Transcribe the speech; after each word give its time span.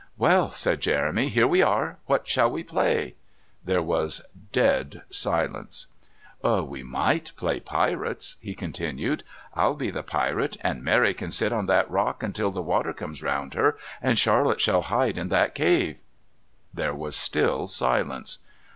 "Well," 0.17 0.49
said 0.49 0.81
Jeremy, 0.81 1.29
"here 1.29 1.45
we 1.45 1.61
are. 1.61 1.99
What 2.07 2.27
shall 2.27 2.49
we 2.49 2.63
play?" 2.63 3.13
There 3.63 3.83
was 3.83 4.23
dead 4.51 5.03
silence. 5.11 5.85
"We 6.43 6.81
might 6.81 7.33
play 7.37 7.59
pirates," 7.59 8.37
he 8.41 8.55
continued. 8.55 9.23
"I'll 9.53 9.75
be 9.75 9.91
the 9.91 10.01
pirate, 10.01 10.57
and 10.61 10.83
Mary 10.83 11.13
can 11.13 11.29
sit 11.29 11.53
on 11.53 11.67
that 11.67 11.87
rock 11.87 12.23
until 12.23 12.49
the 12.49 12.63
water 12.63 12.93
comes 12.93 13.21
round 13.21 13.53
her, 13.53 13.77
and 14.01 14.17
Charlotte 14.17 14.59
shall 14.59 14.81
hide 14.81 15.19
in 15.19 15.29
that 15.29 15.53
cave" 15.53 15.99
There 16.73 16.95
was 16.95 17.15
still 17.15 17.67
silence. 17.67 18.39